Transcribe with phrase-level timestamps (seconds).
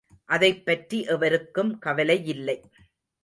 [0.25, 2.57] அதைப்பற்றி எவருக்கும் கவலையில்லை.